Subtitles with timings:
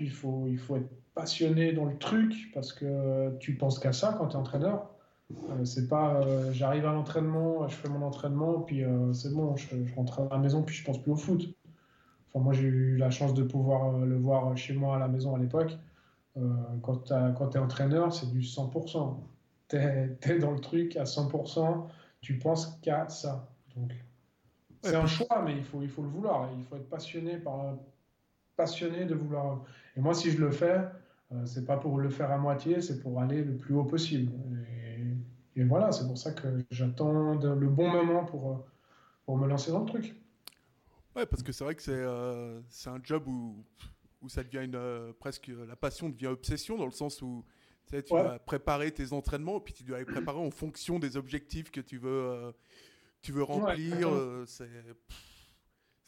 [0.00, 4.14] il faut, il faut être passionné dans le truc parce que tu penses qu'à ça
[4.18, 4.90] quand tu es entraîneur.
[5.50, 6.20] Euh, c'est pas
[6.52, 8.82] j'arrive à l'entraînement, je fais mon entraînement, puis
[9.12, 11.54] c'est bon, je, rentre à la maison, puis je pense plus au foot.
[12.28, 15.34] Enfin, moi, j'ai eu la chance de pouvoir le voir chez moi à la maison
[15.34, 15.76] à l'époque.
[16.82, 19.16] quand tu es entraîneur, c'est du 100%.
[19.68, 21.86] Tu es, dans le truc à 100%,
[22.20, 23.48] tu penses qu'à ça.
[23.76, 23.92] Donc,
[24.82, 26.48] c'est un choix, mais il faut, il faut le vouloir.
[26.56, 27.74] Il faut être passionné par
[28.58, 29.64] passionné de vouloir.
[29.96, 30.80] Et moi, si je le fais,
[31.32, 34.32] euh, c'est pas pour le faire à moitié, c'est pour aller le plus haut possible.
[35.56, 38.54] Et, voilà, c'est pour ça que j'attends le bon moment pour, euh,
[39.24, 40.14] pour me lancer dans le truc.
[41.16, 43.64] Ouais, parce que c'est vrai que c'est euh, un job où,
[44.22, 47.44] où ça devient une, presque la passion devient obsession dans le sens où
[47.86, 51.16] tu, sais, tu vas préparer tes entraînements puis tu dois les préparer en fonction des
[51.16, 52.54] objectifs que tu veux
[53.20, 54.08] tu veux remplir.
[54.46, 54.70] c'est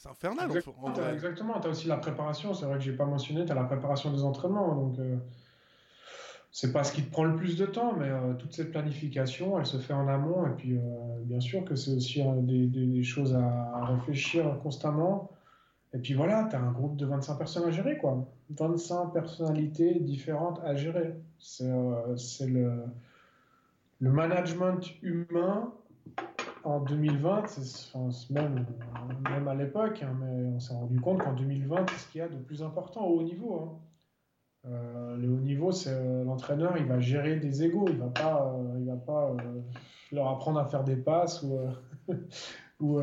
[0.00, 0.46] c'est infernal.
[0.46, 1.60] Exactement, tu exactement.
[1.60, 2.54] Tu as aussi la préparation.
[2.54, 3.44] C'est vrai que j'ai pas mentionné.
[3.44, 4.74] Tu as la préparation des entraînements.
[4.74, 5.16] Donc, euh,
[6.50, 9.58] c'est pas ce qui te prend le plus de temps, mais euh, toute cette planification,
[9.58, 10.46] elle se fait en amont.
[10.46, 10.80] Et puis, euh,
[11.24, 15.30] bien sûr que c'est aussi des, des, choses à, réfléchir constamment.
[15.92, 18.26] Et puis voilà, tu as un groupe de 25 personnes à gérer, quoi.
[18.58, 21.14] 25 personnalités différentes à gérer.
[21.38, 21.66] C'est
[22.46, 22.84] le,
[23.98, 25.74] le management humain
[26.64, 27.44] en 2020,
[28.30, 32.22] même, à l'époque, hein, mais on s'est rendu compte qu'en 2020, c'est ce qu'il y
[32.22, 33.60] a de plus important au haut niveau.
[33.60, 33.78] Hein.
[34.66, 38.52] Euh, le haut niveau, c'est euh, l'entraîneur, il va gérer des égaux, il va pas,
[38.54, 39.34] euh, il va pas
[40.12, 41.58] leur apprendre à faire des passes ou,
[42.80, 43.00] ou,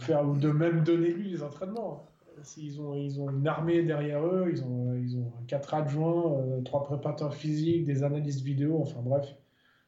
[0.00, 2.06] faire ou de même donner lui les entraînements.
[2.42, 6.82] S'ils ont, ils ont une armée derrière eux, ils ont, ils ont quatre adjoints, trois
[6.82, 9.26] préparateurs physiques, des analystes vidéo, enfin bref,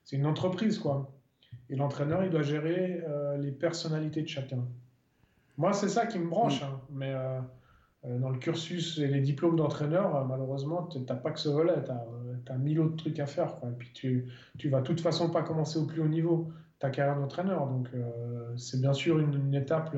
[0.05, 1.11] c'est une entreprise quoi.
[1.71, 4.65] Et l'entraîneur, il doit gérer euh, les personnalités de chacun.
[5.57, 6.63] Moi, c'est ça qui me branche.
[6.63, 6.81] Hein.
[6.91, 7.41] mais euh,
[8.05, 11.75] euh, dans le cursus et les diplômes d'entraîneur, malheureusement, tu n'as pas que ce volet.
[12.45, 13.55] Tu as, mille autres trucs à faire.
[13.55, 13.71] Quoi.
[13.71, 14.29] Et puis, tu,
[14.59, 17.67] tu vas de toute façon pas commencer au plus haut niveau ta carrière d'entraîneur.
[17.67, 17.89] Donc,
[18.57, 19.97] c'est bien sûr une, étape,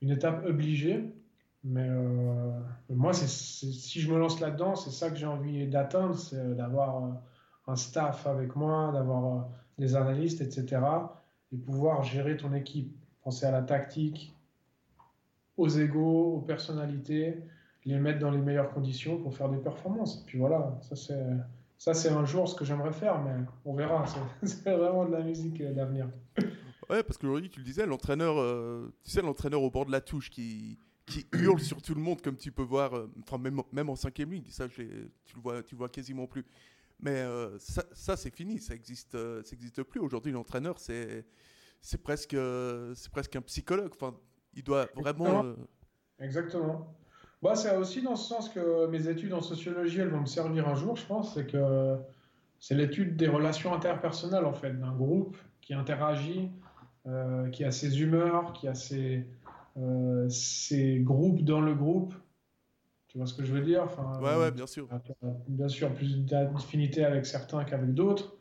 [0.00, 1.14] une étape obligée.
[1.62, 1.88] Mais
[2.90, 7.20] moi, si je me lance là-dedans, c'est ça que j'ai envie d'atteindre, c'est d'avoir
[7.68, 10.80] un staff avec moi, d'avoir des analystes, etc.
[11.52, 12.94] Et pouvoir gérer ton équipe.
[13.22, 14.34] Penser à la tactique,
[15.56, 17.42] aux égaux, aux personnalités,
[17.84, 20.20] les mettre dans les meilleures conditions pour faire des performances.
[20.20, 21.26] Et puis voilà, ça c'est
[21.78, 23.32] ça c'est un jour ce que j'aimerais faire, mais
[23.64, 24.04] on verra.
[24.42, 26.08] C'est vraiment de la musique d'avenir.
[26.90, 30.00] Ouais, parce qu'aujourd'hui tu le disais, l'entraîneur, euh, tu sais l'entraîneur au bord de la
[30.00, 33.88] touche qui qui hurle sur tout le monde comme tu peux voir, euh, même même
[33.88, 36.44] en cinquième ligne, ça tu le vois tu le vois quasiment plus.
[37.00, 40.00] Mais euh, ça, ça c'est fini, ça existe, euh, ça existe plus.
[40.00, 41.24] Aujourd'hui, l'entraîneur, c'est,
[41.80, 42.36] c'est presque,
[42.94, 43.92] c'est presque un psychologue.
[43.94, 44.16] Enfin,
[44.54, 45.44] il doit vraiment.
[45.44, 45.54] Euh,
[46.18, 46.94] Exactement.
[47.40, 50.68] Bah, c'est aussi dans ce sens que mes études en sociologie, elles vont me servir
[50.68, 51.34] un jour, je pense.
[51.34, 51.96] C'est que
[52.58, 56.50] c'est l'étude des relations interpersonnelles, en fait, d'un groupe qui interagit,
[57.52, 59.28] qui a ses humeurs, qui a ses,
[60.28, 62.12] ses groupes dans le groupe.
[63.08, 63.82] Tu vois ce que je veux dire?
[63.82, 64.86] Enfin, Ouais, ouais, bien sûr.
[65.48, 68.36] Bien sûr, plus d'affinité avec certains qu'avec d'autres.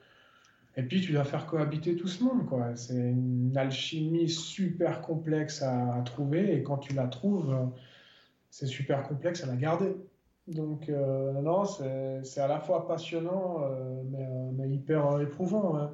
[0.76, 2.76] Et puis, tu dois faire cohabiter tout ce monde, quoi.
[2.76, 7.56] C'est une alchimie super complexe à, trouver, et quand tu la trouves,
[8.50, 9.96] c'est super complexe à la garder.
[10.48, 15.78] Donc, euh, non, c'est à la fois passionnant, euh, mais, euh, mais, hyper éprouvant.
[15.78, 15.92] Hein.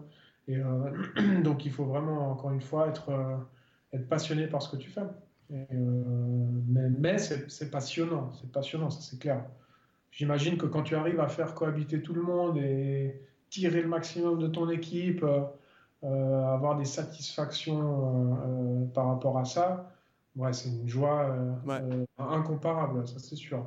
[0.48, 0.58] Et
[1.44, 3.12] donc, il faut vraiment, encore une fois, être,
[3.94, 5.02] être passionné par ce que tu fais.
[5.54, 5.66] Euh,
[7.00, 9.46] mais, c'est passionnant, c'est passionnant, ça c'est clair.
[10.12, 14.40] J'imagine que quand tu arrives à faire cohabiter tout le monde et tirer le maximum
[14.40, 15.42] de ton équipe, euh,
[16.04, 19.92] euh, avoir des satisfactions par rapport à ça,
[20.36, 21.36] ouais, c'est une joie
[22.18, 23.66] incomparable, ça c'est sûr.